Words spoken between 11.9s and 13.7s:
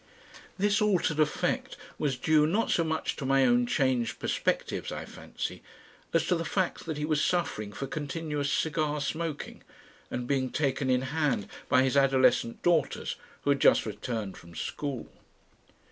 adolescent daughters who had